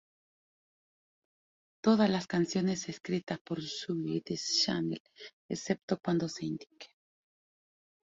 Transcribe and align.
Todas 1.83 2.09
las 2.09 2.25
canciones 2.25 2.89
escritas 2.89 3.37
por 3.45 3.61
Zooey 3.61 4.23
Deschanel, 4.25 4.99
excepto 5.47 5.99
cuando 6.01 6.27
se 6.27 6.43
indique. 6.47 6.87